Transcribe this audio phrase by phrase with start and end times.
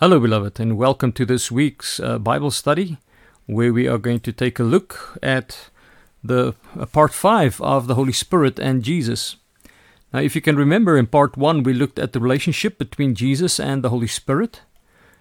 [0.00, 2.98] Hello, beloved, and welcome to this week's uh, Bible study,
[3.46, 5.70] where we are going to take a look at
[6.20, 9.36] the uh, part five of the Holy Spirit and Jesus.
[10.12, 13.60] Now, if you can remember, in part one, we looked at the relationship between Jesus
[13.60, 14.62] and the Holy Spirit.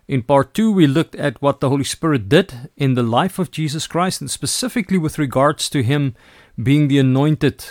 [0.08, 3.52] In part two, we looked at what the Holy Spirit did in the life of
[3.52, 6.16] Jesus Christ, and specifically with regards to him
[6.62, 7.64] being the anointed,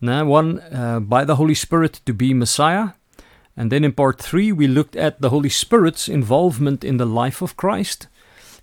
[0.00, 2.92] now one uh, by the Holy Spirit to be Messiah.
[3.56, 7.40] And then in part three, we looked at the Holy Spirit's involvement in the life
[7.40, 8.06] of Christ.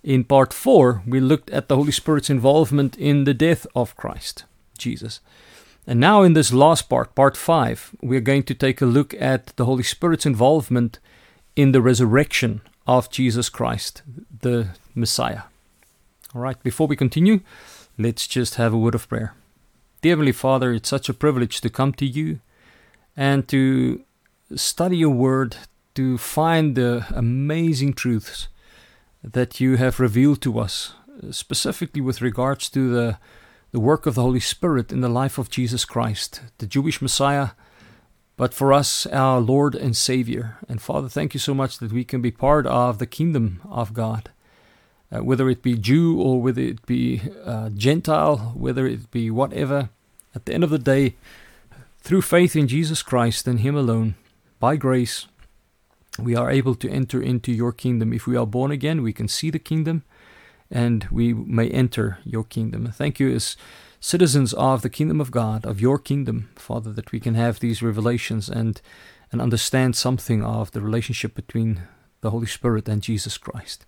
[0.03, 4.43] In part four, we looked at the Holy Spirit's involvement in the death of Christ,
[4.77, 5.19] Jesus.
[5.87, 9.47] And now, in this last part, part five, we're going to take a look at
[9.55, 10.99] the Holy Spirit's involvement
[11.55, 14.01] in the resurrection of Jesus Christ,
[14.41, 15.43] the Messiah.
[16.35, 17.41] All right, before we continue,
[17.97, 19.33] let's just have a word of prayer.
[20.01, 22.39] Dear Heavenly Father, it's such a privilege to come to you
[23.15, 24.01] and to
[24.55, 25.57] study your word,
[25.95, 28.47] to find the amazing truths
[29.23, 30.93] that you have revealed to us,
[31.31, 33.17] specifically with regards to the,
[33.71, 37.49] the work of the Holy Spirit in the life of Jesus Christ, the Jewish Messiah,
[38.35, 40.57] but for us, our Lord and Savior.
[40.67, 43.93] And Father, thank you so much that we can be part of the kingdom of
[43.93, 44.31] God.
[45.11, 49.89] Uh, whether it be Jew or whether it be uh, Gentile, whether it be whatever,
[50.33, 51.15] at the end of the day,
[51.99, 54.15] through faith in Jesus Christ and Him alone,
[54.63, 55.27] by grace,
[56.17, 58.13] we are able to enter into your kingdom.
[58.13, 60.05] If we are born again, we can see the kingdom
[60.71, 62.89] and we may enter your kingdom.
[62.89, 63.57] Thank you as
[63.99, 67.83] citizens of the kingdom of God, of your kingdom, Father, that we can have these
[67.83, 68.79] revelations and,
[69.33, 71.81] and understand something of the relationship between
[72.21, 73.85] the Holy Spirit and Jesus Christ.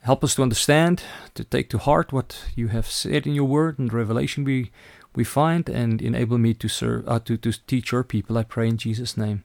[0.00, 3.78] Help us to understand, to take to heart what you have said in your word
[3.78, 4.72] and revelation we,
[5.14, 8.36] we find, and enable me to serve, uh, to, to teach your people.
[8.36, 9.44] I pray in Jesus' name.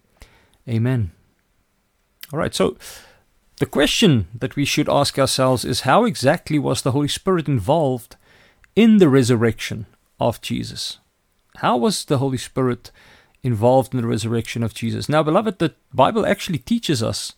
[0.72, 1.12] Amen.
[2.32, 2.78] All right, so
[3.58, 8.16] the question that we should ask ourselves is how exactly was the Holy Spirit involved
[8.76, 9.86] in the resurrection
[10.20, 11.00] of Jesus?
[11.58, 12.90] How was the Holy Spirit
[13.44, 15.10] involved in the resurrection of Jesus?
[15.10, 17.34] Now, beloved, the Bible actually teaches us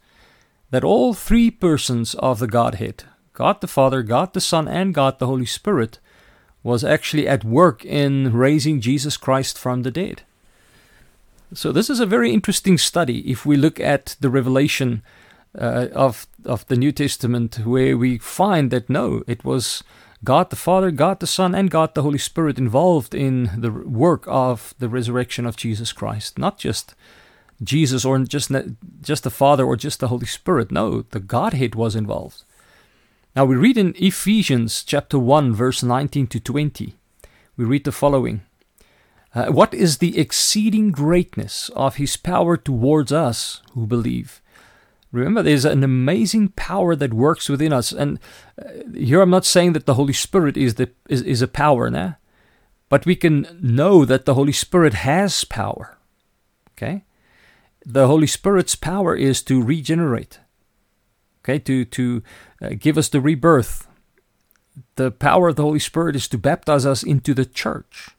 [0.69, 5.17] that all three persons of the Godhead, God the Father, God the Son, and God
[5.17, 5.99] the Holy Spirit,
[6.61, 10.21] was actually at work in raising Jesus Christ from the dead.
[11.53, 15.03] So this is a very interesting study if we look at the revelation
[15.59, 19.83] uh, of of the New Testament, where we find that no, it was
[20.23, 24.23] God the Father, God the Son, and God the Holy Spirit involved in the work
[24.27, 26.95] of the resurrection of Jesus Christ, not just
[27.61, 28.51] Jesus or just
[29.01, 30.71] just the Father or just the Holy Spirit.
[30.71, 32.43] No, the Godhead was involved.
[33.35, 36.95] Now we read in Ephesians chapter 1 verse 19 to 20.
[37.57, 38.41] We read the following:
[39.35, 44.41] uh, What is the exceeding greatness of his power towards us who believe?
[45.11, 48.19] Remember, there's an amazing power that works within us, and
[48.57, 51.89] uh, here I'm not saying that the Holy Spirit is the is, is a power,
[51.89, 52.13] nah?
[52.93, 55.97] but we can know that the Holy Spirit has power.
[56.71, 57.05] Okay,
[57.83, 60.39] the Holy Spirit's power is to regenerate.
[61.43, 62.21] Okay, to to
[62.61, 63.87] uh, give us the rebirth.
[64.95, 68.09] The power of the Holy Spirit is to baptize us into the church.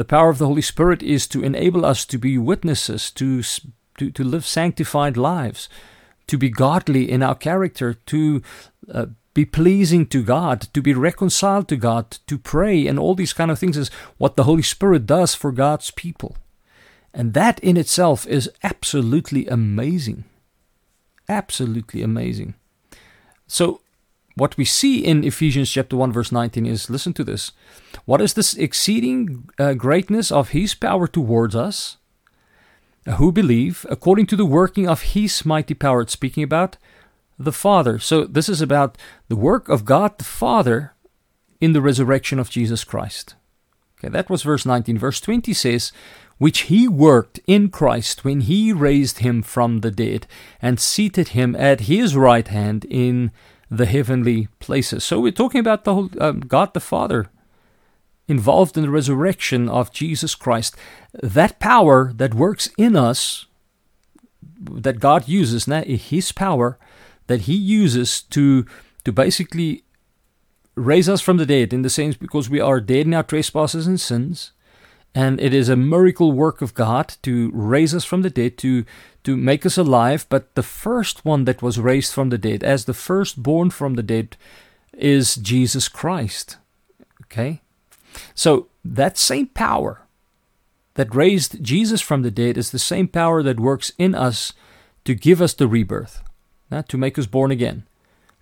[0.00, 3.42] The power of the Holy Spirit is to enable us to be witnesses, to
[3.98, 5.68] to, to live sanctified lives
[6.26, 8.40] to be godly in our character, to
[8.90, 13.34] uh, be pleasing to God, to be reconciled to God, to pray, and all these
[13.34, 16.34] kind of things is what the Holy Spirit does for God's people.
[17.12, 20.24] And that in itself is absolutely amazing.
[21.28, 22.54] Absolutely amazing.
[23.46, 23.82] So,
[24.34, 27.52] what we see in Ephesians chapter 1 verse 19 is listen to this.
[28.04, 31.96] What is this exceeding uh, greatness of his power towards us?
[33.16, 36.02] who believe according to the working of his mighty power.
[36.02, 36.76] It's speaking about
[37.38, 37.98] the Father.
[37.98, 38.98] So this is about
[39.28, 40.94] the work of God the Father
[41.60, 43.34] in the resurrection of Jesus Christ.
[43.98, 44.98] Okay, that was verse 19.
[44.98, 45.92] Verse 20 says,
[46.38, 50.26] which he worked in Christ when he raised him from the dead
[50.62, 53.30] and seated him at his right hand in
[53.70, 55.04] the heavenly places.
[55.04, 57.30] So we're talking about the whole, um, God the Father
[58.26, 60.76] involved in the resurrection of Jesus Christ.
[61.22, 63.46] That power that works in us,
[64.60, 66.78] that God uses, now His power
[67.26, 68.66] that He uses to
[69.04, 69.84] to basically
[70.74, 73.86] raise us from the dead, in the sense because we are dead in our trespasses
[73.86, 74.52] and sins,
[75.14, 78.84] and it is a miracle work of God to raise us from the dead, to
[79.24, 80.26] to make us alive.
[80.28, 84.02] But the first one that was raised from the dead, as the firstborn from the
[84.02, 84.36] dead,
[84.94, 86.56] is Jesus Christ.
[87.24, 87.60] Okay,
[88.34, 90.06] so that same power
[90.94, 94.52] that raised Jesus from the dead is the same power that works in us
[95.04, 96.22] to give us the rebirth.
[96.70, 97.84] uh, to make us born again,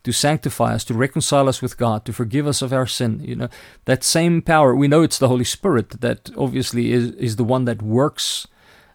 [0.08, 3.20] to sanctify us, to reconcile us with God, to forgive us of our sin.
[3.22, 3.48] You know,
[3.84, 7.66] that same power, we know it's the Holy Spirit that obviously is, is the one
[7.66, 8.46] that works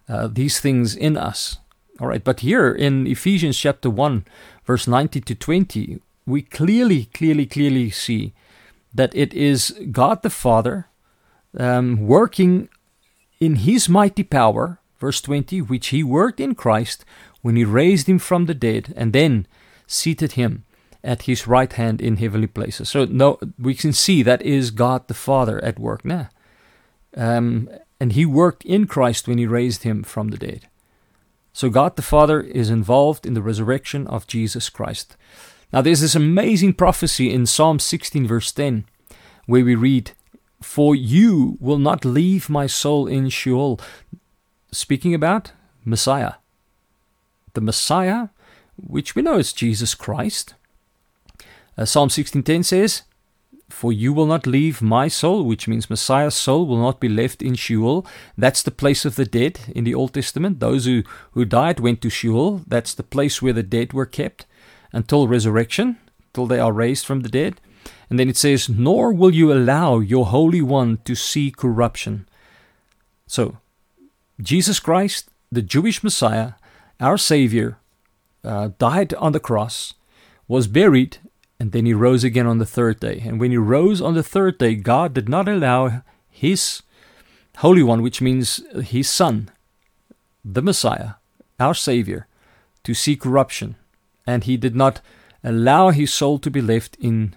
[0.08, 1.58] uh, these things in us.
[2.00, 4.24] All right, but here in Ephesians chapter 1,
[4.64, 8.32] verse 19 to 20, we clearly, clearly, clearly see
[8.92, 10.88] that it is God the Father
[11.56, 12.68] um, working
[13.38, 17.04] in His mighty power, verse 20, which He worked in Christ
[17.40, 19.46] when He raised Him from the dead and then
[19.86, 20.64] seated Him
[21.04, 22.88] at His right hand in heavenly places.
[22.88, 26.30] So, no, we can see that is God the Father at work now.
[27.16, 27.68] Um,
[28.00, 30.68] and He worked in Christ when He raised Him from the dead.
[31.52, 35.16] So, God the Father is involved in the resurrection of Jesus Christ.
[35.72, 38.84] Now, there's this amazing prophecy in Psalm 16, verse 10,
[39.46, 40.12] where we read,
[40.62, 43.78] For you will not leave my soul in Sheol.
[44.72, 45.52] Speaking about
[45.84, 46.34] Messiah.
[47.52, 48.28] The Messiah,
[48.76, 50.54] which we know is Jesus Christ.
[51.76, 53.02] Uh, Psalm 16:10 says,
[53.70, 57.42] For you will not leave my soul, which means Messiah's soul will not be left
[57.42, 58.06] in Sheol.
[58.36, 60.60] That's the place of the dead in the Old Testament.
[60.60, 62.62] Those who, who died went to Sheol.
[62.66, 64.46] That's the place where the dead were kept
[64.92, 65.98] until resurrection,
[66.32, 67.60] till they are raised from the dead.
[68.08, 72.28] And then it says, Nor will you allow your Holy One to see corruption.
[73.26, 73.58] So,
[74.40, 76.52] Jesus Christ, the Jewish Messiah,
[77.00, 77.78] our Savior,
[78.44, 79.94] uh, died on the cross,
[80.46, 81.18] was buried,
[81.58, 83.22] and then he rose again on the third day.
[83.24, 86.82] And when he rose on the third day, God did not allow his
[87.58, 89.50] Holy One, which means his Son,
[90.44, 91.14] the Messiah,
[91.60, 92.26] our Savior,
[92.82, 93.76] to see corruption
[94.26, 95.00] and he did not
[95.42, 97.34] allow his soul to be left in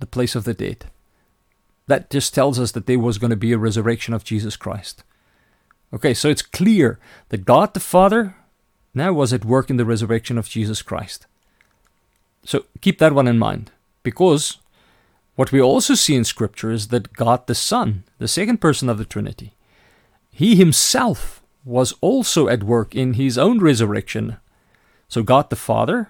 [0.00, 0.86] the place of the dead.
[1.86, 5.04] That just tells us that there was going to be a resurrection of Jesus Christ.
[5.92, 6.98] Okay, so it's clear
[7.30, 8.36] that God the Father
[8.94, 11.26] now was at work in the resurrection of Jesus Christ.
[12.48, 13.70] So keep that one in mind,
[14.02, 14.56] because
[15.36, 18.96] what we also see in Scripture is that God the Son, the second person of
[18.96, 19.52] the Trinity,
[20.30, 24.38] he himself was also at work in his own resurrection
[25.08, 26.08] so God the Father,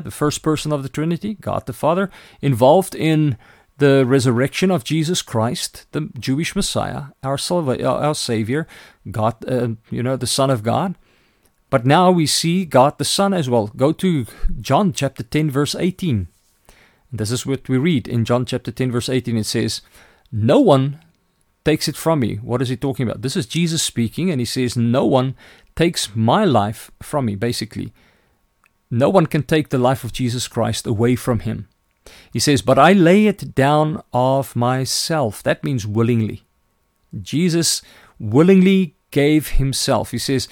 [0.00, 2.10] the first person of the Trinity, God the Father,
[2.40, 3.36] involved in
[3.78, 7.38] the resurrection of Jesus Christ, the Jewish Messiah, our,
[8.14, 8.66] Savior,
[9.10, 10.96] God, uh, you know, the Son of God.
[11.72, 13.68] But now we see God the Son as well.
[13.74, 14.26] Go to
[14.60, 16.28] John chapter 10, verse 18.
[17.10, 19.38] This is what we read in John chapter 10, verse 18.
[19.38, 19.80] It says,
[20.30, 21.00] No one
[21.64, 22.36] takes it from me.
[22.36, 23.22] What is he talking about?
[23.22, 25.34] This is Jesus speaking, and he says, No one
[25.74, 27.94] takes my life from me, basically.
[28.90, 31.68] No one can take the life of Jesus Christ away from him.
[32.34, 35.42] He says, But I lay it down of myself.
[35.42, 36.42] That means willingly.
[37.22, 37.80] Jesus
[38.18, 40.10] willingly gave himself.
[40.10, 40.48] He says,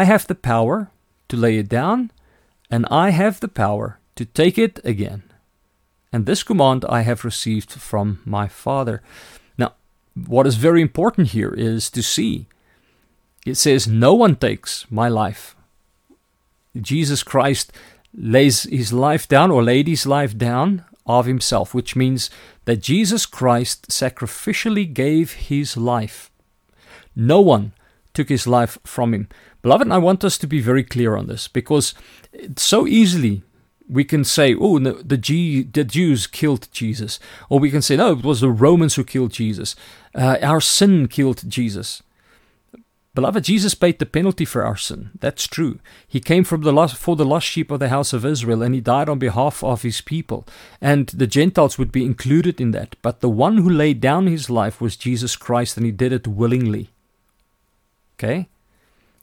[0.00, 0.90] I have the power
[1.28, 2.10] to lay it down,
[2.70, 5.22] and I have the power to take it again.
[6.12, 9.02] And this command I have received from my Father.
[9.58, 9.74] Now,
[10.14, 12.46] what is very important here is to see
[13.46, 15.54] it says, No one takes my life
[16.80, 17.72] Jesus Christ
[18.12, 22.30] lays his life down or laid his life down of himself, which means
[22.64, 26.30] that Jesus Christ sacrificially gave his life.
[27.14, 27.72] No one
[28.14, 29.28] took his life from him.
[29.62, 31.94] Beloved, I want us to be very clear on this because
[32.56, 33.42] so easily
[33.88, 37.20] we can say, oh, no, the, G, the Jews killed Jesus.
[37.50, 39.76] Or we can say, no, it was the Romans who killed Jesus.
[40.14, 42.02] Uh, our sin killed Jesus.
[43.14, 45.10] Beloved, Jesus paid the penalty for our sin.
[45.20, 45.78] That's true.
[46.08, 48.80] He came from the for the lost sheep of the house of Israel, and he
[48.80, 50.44] died on behalf of his people.
[50.80, 52.96] And the Gentiles would be included in that.
[53.02, 56.26] But the one who laid down his life was Jesus Christ, and he did it
[56.26, 56.90] willingly.
[58.18, 58.48] Okay?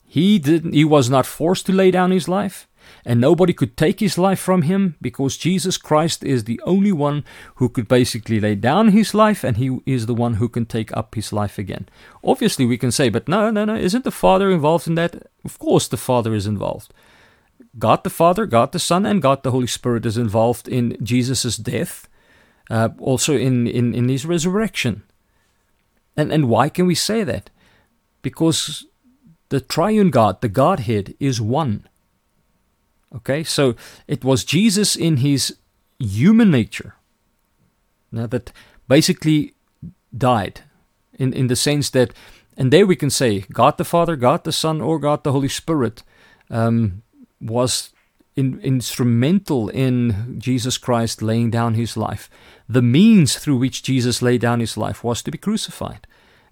[0.06, 2.68] He didn't he was not forced to lay down his life
[3.06, 7.24] and nobody could take his life from him because Jesus Christ is the only one
[7.56, 10.96] who could basically lay down his life and he is the one who can take
[10.96, 11.88] up his life again.
[12.24, 15.28] Obviously, we can say, but no, no, no, isn't the Father involved in that?
[15.44, 16.94] Of course, the Father is involved.
[17.80, 21.58] God the Father, God the Son, and God the Holy Spirit is involved in Jesus'
[21.58, 22.08] death,
[22.70, 25.04] uh, also in, in, in his resurrection.
[26.18, 27.50] And, and why can we say that?
[28.22, 28.86] Because
[29.50, 31.88] the triune God, the Godhead, is one.
[33.14, 33.76] Okay, so
[34.08, 35.58] it was Jesus in his
[36.00, 36.96] human nature
[38.12, 38.52] now that
[38.88, 39.54] basically
[40.16, 40.62] died
[41.14, 42.14] in, in the sense that,
[42.58, 45.48] and there we can say God the Father, God the Son, or God the Holy
[45.48, 46.04] Spirit
[46.50, 47.04] um,
[47.40, 47.92] was
[48.36, 52.30] in, instrumental in Jesus Christ laying down his life.
[52.68, 56.08] The means through which Jesus laid down his life was to be crucified.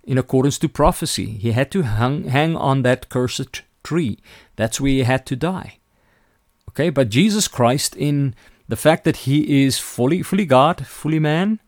[0.09, 4.17] In accordance to prophecy, he had to hang, hang on that cursed tree.
[4.55, 5.77] That's where he had to die.
[6.69, 8.33] Okay, but Jesus Christ, in
[8.67, 11.59] the fact that he is fully, fully God, fully man,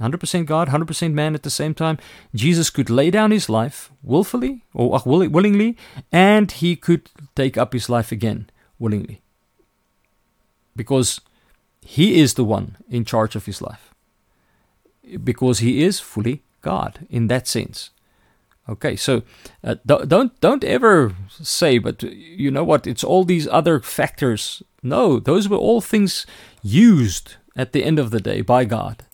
[0.00, 1.98] 100% God, 100% man at the same time,
[2.32, 5.76] Jesus could lay down his life willfully or uh, willingly,
[6.12, 9.20] and he could take up his life again willingly.
[10.76, 11.20] Because
[11.80, 13.92] he is the one in charge of his life.
[15.24, 17.90] Because he is fully God in that sense.
[18.68, 19.22] Okay, so
[19.64, 22.86] uh, don't don't ever say, but you know what?
[22.86, 24.62] It's all these other factors.
[24.82, 26.26] No, those were all things
[26.62, 29.04] used at the end of the day by God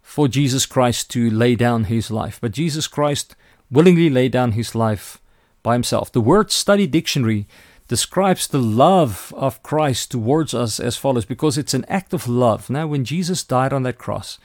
[0.00, 2.38] for Jesus Christ to lay down His life.
[2.40, 3.36] But Jesus Christ
[3.70, 5.20] willingly laid down His life
[5.62, 6.10] by Himself.
[6.10, 7.46] The word study dictionary
[7.88, 12.70] describes the love of Christ towards us as follows, because it's an act of love.
[12.70, 14.38] Now, when Jesus died on that cross,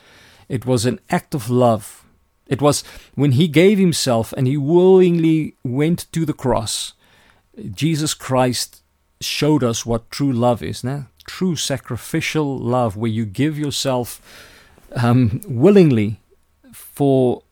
[0.50, 2.04] it was an act of love
[2.50, 2.84] it was
[3.16, 6.94] when he gave himself and he willingly went to the cross,
[7.72, 8.82] Jesus Christ
[9.20, 10.84] showed us what true love is.
[10.84, 14.22] Now, true sacrificial love, where you give yourself
[14.96, 16.20] um, willingly
[16.72, 17.44] for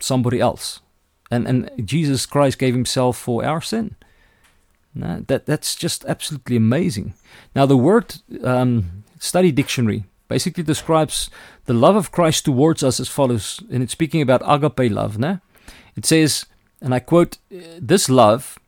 [0.00, 0.80] somebody else.
[1.30, 3.96] And, and Jesus Christ gave himself for our sin.
[4.94, 7.14] That, that's just absolutely amazing.
[7.54, 11.30] Now, the word um, study dictionary basically describes
[11.64, 15.18] the love of Christ towards us as follows, and it's speaking about agape love.
[15.18, 15.40] Ne?
[15.96, 16.46] It says,
[16.80, 18.58] and I quote, This love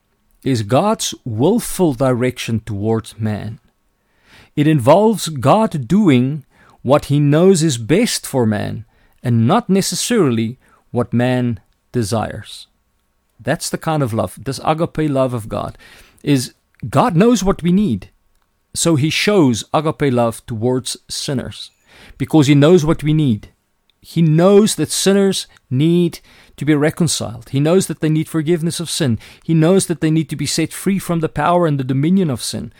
[0.43, 3.59] is God's willful direction towards man.
[4.55, 6.45] It involves God doing
[6.81, 8.85] what he knows is best for man
[9.23, 10.57] and not necessarily
[10.89, 11.59] what man
[11.91, 12.67] desires.
[13.39, 15.77] That's the kind of love, this agape love of God,
[16.23, 16.53] is
[16.89, 18.09] God knows what we need.
[18.73, 21.71] So he shows agape love towards sinners
[22.17, 23.49] because he knows what we need.
[24.01, 26.19] He knows that sinners need
[26.57, 27.49] to be reconciled.
[27.49, 29.19] He knows that they need forgiveness of sin.
[29.43, 32.29] He knows that they need to be set free from the power and the dominion
[32.29, 32.73] of sin.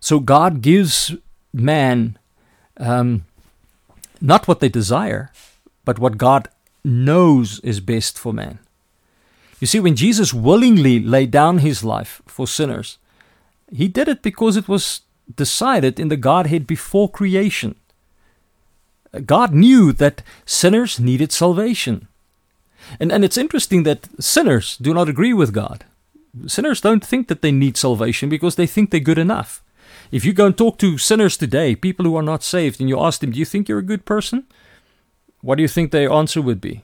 [0.00, 1.14] So God gives
[1.52, 2.18] man
[2.78, 3.24] um,
[4.20, 5.30] not what they desire,
[5.84, 6.48] but what God
[6.82, 8.58] knows is best for man.
[9.60, 12.98] You see, when Jesus willingly laid down his life for sinners,
[13.72, 15.00] he did it because it was
[15.32, 17.76] decided in the Godhead before creation.
[19.12, 22.08] Uh, God knew that sinners needed salvation.
[23.00, 25.84] And, and it's interesting that sinners do not agree with God.
[26.46, 29.62] Sinners don't think that they need salvation because they think they're good enough.
[30.10, 33.00] If you go and talk to sinners today, people who are not saved, and you
[33.00, 34.44] ask them, Do you think you're a good person?
[35.40, 36.82] What do you think their answer would be?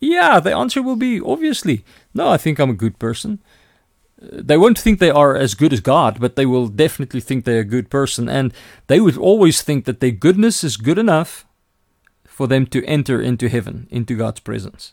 [0.00, 1.84] Yeah, the answer will be obviously,
[2.14, 3.40] No, I think I'm a good person
[4.20, 7.60] they won't think they are as good as God, but they will definitely think they're
[7.60, 8.28] a good person.
[8.28, 8.52] And
[8.86, 11.46] they would always think that their goodness is good enough
[12.24, 14.92] for them to enter into heaven, into God's presence.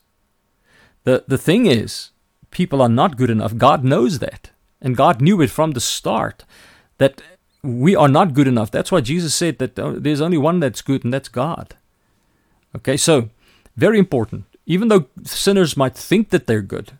[1.03, 2.11] The, the thing is,
[2.51, 3.57] people are not good enough.
[3.57, 4.51] God knows that.
[4.81, 6.45] And God knew it from the start
[6.97, 7.21] that
[7.63, 8.71] we are not good enough.
[8.71, 11.75] That's why Jesus said that uh, there's only one that's good, and that's God.
[12.75, 13.29] Okay, so
[13.75, 14.45] very important.
[14.65, 16.91] Even though sinners might think that they're good,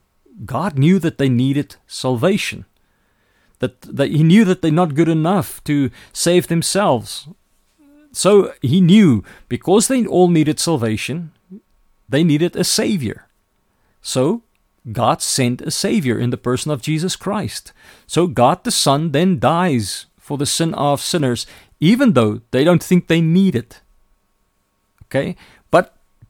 [0.46, 2.66] God knew that they needed salvation.
[3.60, 7.28] That, that he knew that they're not good enough to save themselves.
[8.12, 11.32] So he knew because they all needed salvation,
[12.08, 13.26] they needed a savior.
[14.02, 14.44] So
[14.92, 17.74] God sent a savior in the person of Jesus Christ.
[18.06, 21.46] So God the Son then dies for the sin of sinners,
[21.80, 23.82] even though they don't think they need it.
[25.06, 25.36] Okay?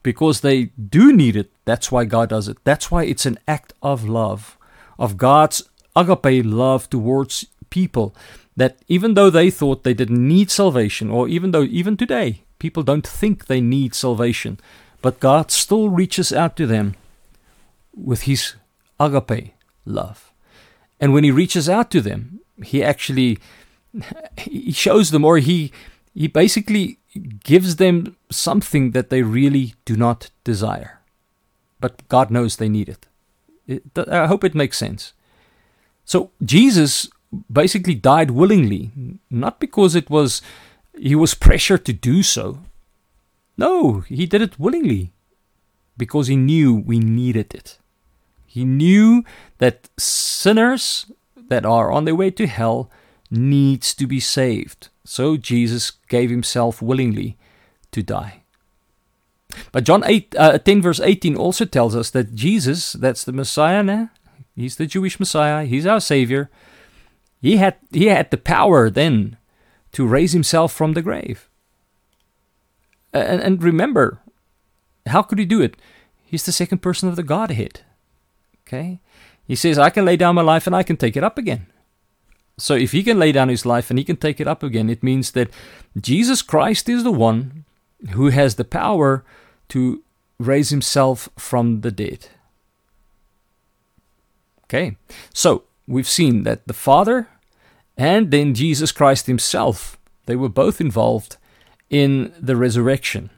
[0.07, 0.63] Because they
[0.97, 1.51] do need it.
[1.65, 2.63] That's why God does it.
[2.63, 4.57] That's why it's an act of love,
[4.97, 5.63] of God's
[5.97, 8.15] agape love towards people.
[8.55, 12.83] That even though they thought they didn't need salvation, or even though even today people
[12.83, 14.61] don't think they need salvation,
[15.01, 16.95] but God still reaches out to them
[17.93, 18.55] with His
[18.97, 19.51] agape
[19.83, 20.31] love.
[21.01, 23.39] And when He reaches out to them, He actually
[24.37, 25.73] He shows them, or He
[26.13, 30.99] He basically gives them something that they really do not desire.
[31.79, 33.05] But God knows they need it.
[33.67, 33.83] it.
[34.09, 35.13] I hope it makes sense.
[36.05, 37.09] So Jesus
[37.51, 38.91] basically died willingly,
[39.29, 40.41] not because it was
[40.97, 42.59] he was pressured to do so.
[43.57, 45.11] No, he did it willingly
[45.97, 47.77] because he knew we needed it.
[48.45, 49.23] He knew
[49.57, 51.11] that sinners
[51.49, 52.89] that are on their way to hell
[53.29, 54.89] needs to be saved.
[55.03, 57.37] So Jesus gave himself willingly
[57.91, 58.43] to die.
[59.71, 63.83] But John 8, uh, 10 verse 18 also tells us that Jesus, that's the Messiah
[63.83, 64.09] now,
[64.55, 66.49] he's the Jewish Messiah, he's our Savior.
[67.41, 69.37] He had, he had the power then
[69.93, 71.49] to raise himself from the grave.
[73.13, 74.19] And, and remember,
[75.05, 75.77] how could he do it?
[76.25, 77.81] He's the second person of the Godhead.
[78.67, 78.99] Okay?
[79.45, 81.67] He says, I can lay down my life and I can take it up again.
[82.57, 84.89] So if he can lay down his life and he can take it up again,
[84.89, 85.51] it means that
[85.99, 87.65] Jesus Christ is the one
[88.11, 89.23] who has the power
[89.69, 90.03] to
[90.39, 92.29] raise himself from the dead.
[94.65, 94.97] Okay,
[95.33, 97.29] so we've seen that the Father
[97.97, 101.37] and then Jesus Christ himself, they were both involved
[101.89, 103.29] in the resurrection.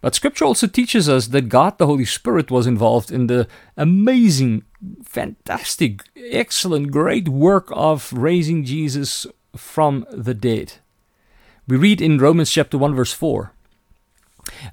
[0.00, 4.64] But scripture also teaches us that God the Holy Spirit was involved in the amazing,
[5.04, 9.26] fantastic, excellent, great work of raising Jesus
[9.56, 10.74] from the dead.
[11.66, 13.52] We read in Romans chapter 1 verse 4.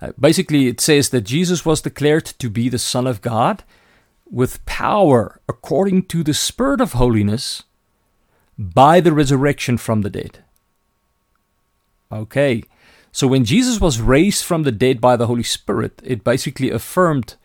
[0.01, 3.63] Uh, basically it says that Jesus was declared to be the son of God
[4.29, 7.63] with power according to the spirit of holiness
[8.57, 10.39] by the resurrection from the dead.
[12.11, 12.63] Okay.
[13.11, 17.35] So when Jesus was raised from the dead by the Holy Spirit, it basically affirmed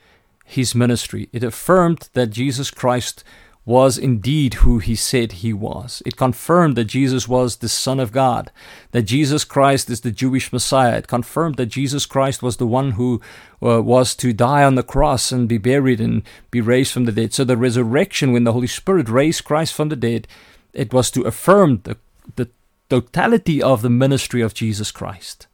[0.46, 1.28] his ministry.
[1.32, 3.24] It affirmed that Jesus Christ
[3.64, 6.00] was indeed who he said he was.
[6.06, 8.52] It confirmed that Jesus was the Son of God,
[8.92, 10.98] that Jesus Christ is the Jewish Messiah.
[10.98, 13.20] It confirmed that Jesus Christ was the one who
[13.60, 16.22] uh, was to die on the cross and be buried and
[16.52, 17.34] be raised from the dead.
[17.34, 20.28] So the resurrection, when the Holy Spirit raised Christ from the dead,
[20.72, 21.96] it was to affirm the,
[22.36, 22.48] the
[22.88, 25.48] totality of the ministry of Jesus Christ.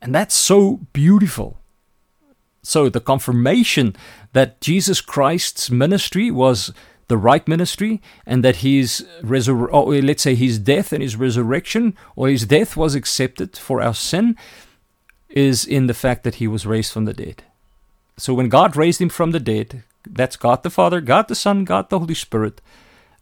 [0.00, 1.61] And that's so beautiful.
[2.62, 3.96] So the confirmation
[4.32, 6.72] that Jesus Christ's ministry was
[7.08, 11.96] the right ministry and that his resur- or let's say his death and his resurrection
[12.16, 14.36] or his death was accepted for our sin
[15.28, 17.42] is in the fact that he was raised from the dead.
[18.16, 21.64] So when God raised him from the dead, that's God the Father, God the Son,
[21.64, 22.60] God the Holy Spirit,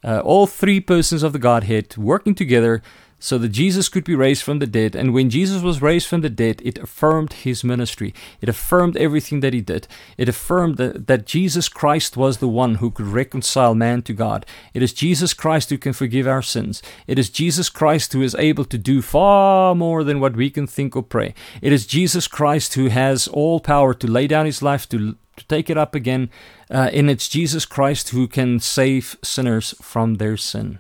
[0.05, 2.83] uh, all three persons of the Godhead working together
[3.21, 4.97] so that Jesus could be raised from the dead.
[4.97, 8.15] And when Jesus was raised from the dead, it affirmed his ministry.
[8.41, 9.87] It affirmed everything that he did.
[10.17, 14.47] It affirmed that, that Jesus Christ was the one who could reconcile man to God.
[14.73, 16.83] It is Jesus Christ who can forgive our sins.
[17.07, 20.67] It is Jesus Christ who is able to do far more than what we can
[20.67, 21.35] think or pray.
[21.61, 25.45] It is Jesus Christ who has all power to lay down his life, to, to
[25.47, 26.31] take it up again.
[26.71, 30.79] Uh, and it's Jesus Christ who can save sinners from their sin.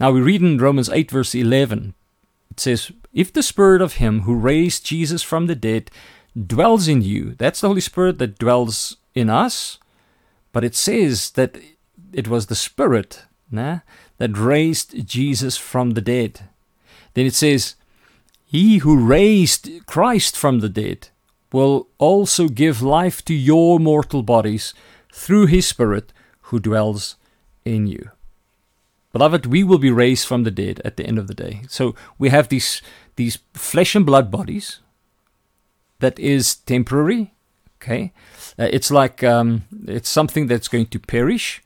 [0.00, 1.92] Now we read in Romans 8, verse 11.
[2.50, 5.90] It says, If the Spirit of Him who raised Jesus from the dead
[6.34, 9.78] dwells in you, that's the Holy Spirit that dwells in us.
[10.52, 11.58] But it says that
[12.14, 13.80] it was the Spirit nah,
[14.16, 16.48] that raised Jesus from the dead.
[17.12, 17.74] Then it says,
[18.46, 21.08] He who raised Christ from the dead
[21.52, 24.72] will also give life to your mortal bodies
[25.12, 26.10] through His Spirit
[26.42, 27.16] who dwells
[27.66, 28.10] in you.
[29.12, 31.62] Beloved, we will be raised from the dead at the end of the day.
[31.68, 32.80] So we have these
[33.16, 34.80] these flesh and blood bodies
[35.98, 37.34] that is temporary.
[37.82, 38.12] Okay,
[38.58, 41.62] uh, it's like um, it's something that's going to perish,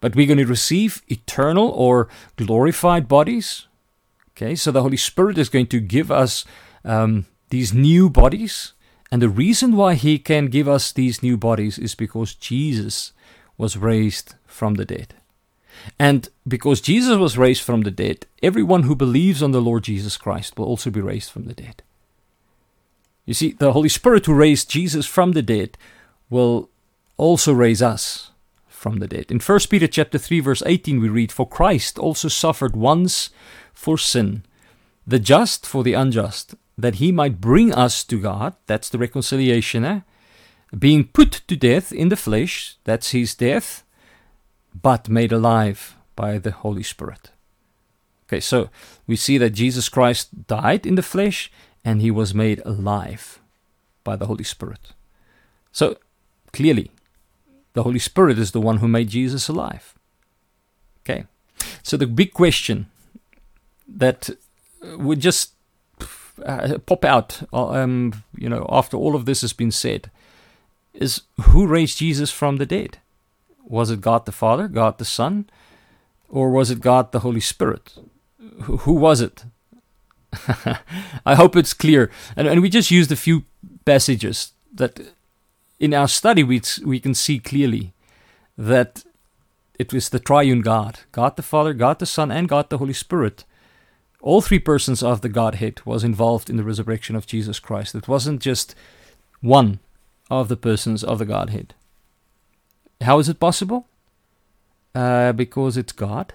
[0.00, 3.66] but we're going to receive eternal or glorified bodies.
[4.30, 6.44] Okay, so the Holy Spirit is going to give us
[6.84, 8.74] um, these new bodies,
[9.10, 13.12] and the reason why He can give us these new bodies is because Jesus
[13.58, 15.14] was raised from the dead.
[15.98, 20.16] And because Jesus was raised from the dead, everyone who believes on the Lord Jesus
[20.16, 21.82] Christ will also be raised from the dead.
[23.24, 25.76] You see, the Holy Spirit who raised Jesus from the dead
[26.30, 26.70] will
[27.16, 28.30] also raise us
[28.68, 29.30] from the dead.
[29.30, 33.30] In 1 Peter chapter 3 verse 18 we read, "For Christ also suffered once
[33.72, 34.44] for sin,
[35.06, 39.84] the just for the unjust, that he might bring us to God, that's the reconciliation,
[39.84, 40.00] eh?
[40.78, 43.82] being put to death in the flesh, that's his death,
[44.82, 47.30] but made alive by the Holy Spirit.
[48.26, 48.70] Okay, so
[49.06, 51.50] we see that Jesus Christ died in the flesh
[51.84, 53.38] and he was made alive
[54.02, 54.92] by the Holy Spirit.
[55.70, 55.96] So
[56.52, 56.90] clearly,
[57.74, 59.94] the Holy Spirit is the one who made Jesus alive.
[61.02, 61.26] Okay,
[61.82, 62.86] so the big question
[63.86, 64.30] that
[64.82, 65.52] would just
[66.44, 70.10] uh, pop out, uh, um, you know, after all of this has been said,
[70.92, 72.98] is who raised Jesus from the dead?
[73.66, 75.50] Was it God the Father, God the Son,
[76.28, 77.94] or was it God the Holy Spirit?
[78.62, 79.44] Who, who was it?
[81.26, 82.10] I hope it's clear.
[82.36, 83.44] And, and we just used a few
[83.84, 85.00] passages that
[85.80, 87.92] in our study we, we can see clearly
[88.56, 89.04] that
[89.78, 92.92] it was the triune God God the Father, God the Son, and God the Holy
[92.92, 93.44] Spirit.
[94.22, 97.94] All three persons of the Godhead was involved in the resurrection of Jesus Christ.
[97.94, 98.74] It wasn't just
[99.40, 99.78] one
[100.30, 101.74] of the persons of the Godhead.
[103.06, 103.86] How is it possible?
[104.92, 106.34] Uh, because it's God.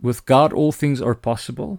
[0.00, 1.78] With God, all things are possible.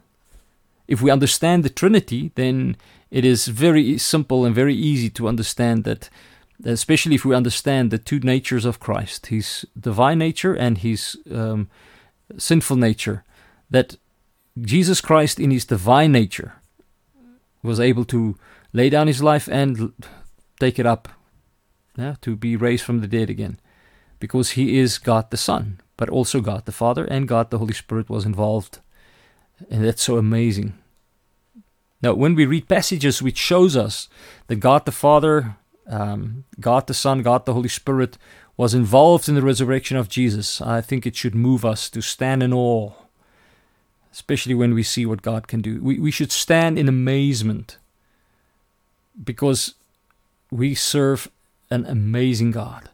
[0.87, 2.77] If we understand the Trinity, then
[3.09, 6.07] it is very simple and very easy to understand that,
[6.63, 11.67] especially if we understand the two natures of Christ, his divine nature and his um,
[12.37, 13.23] sinful nature,
[13.71, 13.97] that
[14.59, 16.53] Jesus Christ, in his divine nature,
[17.63, 18.35] was able to
[18.71, 19.93] lay down his life and
[20.59, 21.09] take it up,
[22.01, 23.59] yeah, to be raised from the dead again,
[24.19, 27.73] because he is God the Son, but also God the Father, and God the Holy
[27.73, 28.79] Spirit was involved,
[29.69, 30.73] and that's so amazing.
[32.01, 34.09] Now, when we read passages which shows us
[34.47, 38.17] that God the Father, um, God the Son, God the Holy Spirit
[38.57, 42.41] was involved in the resurrection of Jesus, I think it should move us to stand
[42.41, 42.93] in awe,
[44.11, 45.79] especially when we see what God can do.
[45.81, 47.77] We, we should stand in amazement
[49.23, 49.75] because
[50.49, 51.29] we serve
[51.71, 52.89] an amazing God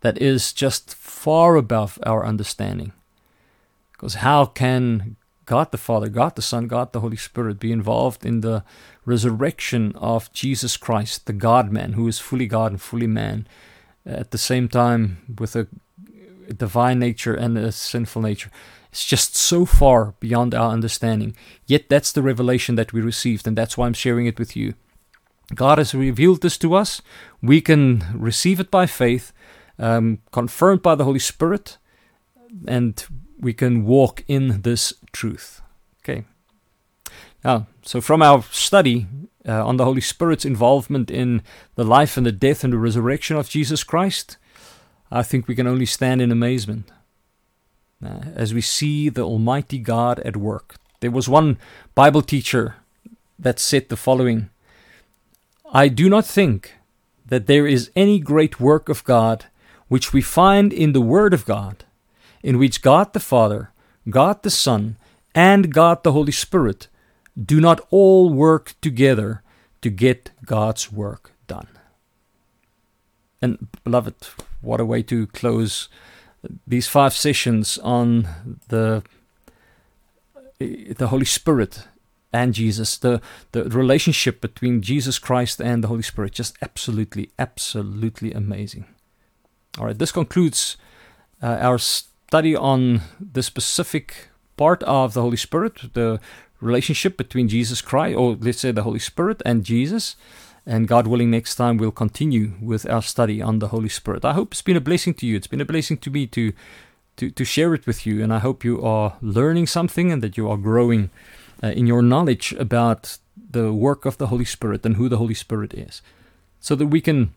[0.00, 2.92] that is just far above our understanding.
[3.92, 8.24] Because how can God the Father, God the Son, God the Holy Spirit be involved
[8.24, 8.62] in the
[9.04, 13.46] resurrection of Jesus Christ, the God man, who is fully God and fully man?
[14.06, 15.66] at the same time with a
[16.56, 18.50] divine nature and a sinful nature.
[18.90, 21.36] It's just so far beyond our understanding.
[21.66, 24.74] Yet that's the revelation that we received, and that's why I'm sharing it with you.
[25.54, 27.02] God has revealed this to us.
[27.42, 29.32] We can receive it by faith,
[29.78, 31.78] um, confirmed by the Holy Spirit,
[32.66, 33.04] and
[33.38, 35.62] we can walk in this truth.
[36.02, 36.24] Okay.
[37.44, 39.06] Now, so from our study
[39.48, 41.42] uh, on the Holy Spirit's involvement in
[41.74, 44.36] the life and the death and the resurrection of Jesus Christ,
[45.10, 46.90] I think we can only stand in amazement
[48.04, 50.76] uh, as we see the Almighty God at work.
[51.00, 51.58] There was one
[51.94, 52.76] Bible teacher
[53.38, 54.50] that said the following
[55.72, 56.74] I do not think
[57.26, 59.46] that there is any great work of God
[59.88, 61.84] which we find in the Word of God,
[62.42, 63.70] in which God the Father,
[64.08, 64.96] God the Son,
[65.34, 66.88] and God the Holy Spirit
[67.40, 69.42] do not all work together
[69.82, 71.68] to get God's work done.
[73.40, 74.28] And, beloved,
[74.60, 75.88] what a way to close
[76.66, 78.28] these five sessions on
[78.68, 79.02] the
[80.58, 81.88] the Holy Spirit
[82.32, 83.20] and Jesus, the,
[83.52, 88.86] the relationship between Jesus Christ and the Holy Spirit, just absolutely, absolutely amazing.
[89.78, 90.76] All right, this concludes
[91.42, 96.20] uh, our study on the specific part of the Holy Spirit, the
[96.60, 100.16] relationship between Jesus Christ, or let's say the Holy Spirit and Jesus.
[100.66, 104.24] And God willing, next time we'll continue with our study on the Holy Spirit.
[104.24, 105.36] I hope it's been a blessing to you.
[105.36, 106.52] It's been a blessing to me to
[107.16, 108.22] to, to share it with you.
[108.22, 111.10] And I hope you are learning something and that you are growing
[111.62, 113.18] uh, in your knowledge about
[113.50, 116.02] the work of the Holy Spirit and who the Holy Spirit is.
[116.60, 117.34] So that we can,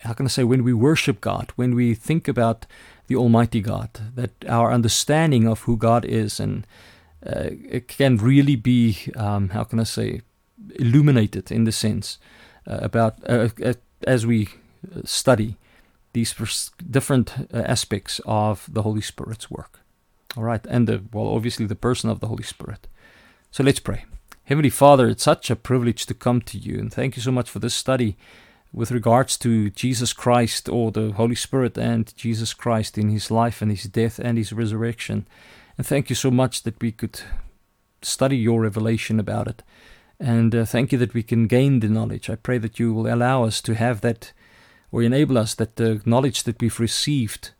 [0.00, 2.66] how can I say, when we worship God, when we think about
[3.06, 6.66] the Almighty God, that our understanding of who God is and
[7.24, 10.22] uh, it can really be, um, how can I say,
[10.76, 12.18] illuminated in the sense
[12.66, 13.74] uh, about uh, uh
[14.06, 14.48] as we
[15.04, 15.56] study
[16.12, 19.80] these different uh, aspects of the Holy Spirit's work.
[20.36, 22.86] All right, and the, well, obviously the person of the Holy Spirit.
[23.56, 24.04] So let's pray.
[24.44, 27.48] Heavenly Father, it's such a privilege to come to you, and thank you so much
[27.48, 28.18] for this study
[28.70, 33.62] with regards to Jesus Christ or the Holy Spirit and Jesus Christ in his life
[33.62, 35.26] and his death and his resurrection.
[35.78, 37.22] And thank you so much that we could
[38.02, 39.62] study your revelation about it.
[40.20, 42.28] And uh, thank you that we can gain the knowledge.
[42.28, 44.34] I pray that you will allow us to have that,
[44.92, 47.55] or enable us that the knowledge that we've received uh,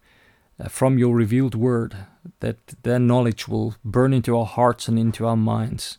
[0.58, 1.96] Uh, from your revealed word,
[2.40, 5.98] that that knowledge will burn into our hearts and into our minds,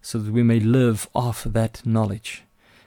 [0.00, 2.44] so that we may live off that knowledge.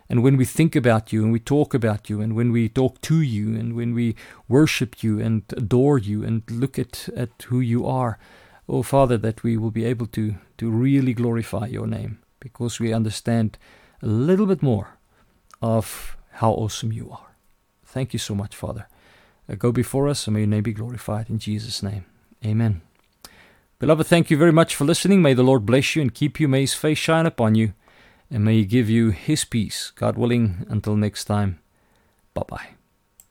[0.10, 2.99] And when we think about you and we talk about you and when we talk
[3.02, 4.15] to you and when we
[4.47, 8.19] worship you and adore you and look at, at who you are,
[8.67, 12.93] Oh, Father, that we will be able to, to really glorify your name because we
[12.93, 13.58] understand
[14.02, 14.97] a little bit more
[15.62, 17.36] of how awesome you are.
[17.86, 18.88] Thank you so much, Father.
[19.55, 22.05] Go before us and may your name be glorified in Jesus' name.
[22.45, 22.81] Amen.
[23.79, 25.21] Beloved, thank you very much for listening.
[25.21, 26.47] May the Lord bless you and keep you.
[26.47, 27.73] May his face shine upon you
[28.29, 29.91] and may he give you his peace.
[29.95, 31.59] God willing, until next time,
[32.33, 32.82] bye bye.